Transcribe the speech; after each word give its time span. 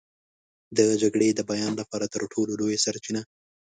د 0.77 0.79
جګړې 1.01 1.29
د 1.33 1.39
بیان 1.49 1.71
لپاره 1.81 2.05
تر 2.13 2.21
ټولو 2.33 2.51
لویه 2.59 2.79
سرچینه. 2.85 3.21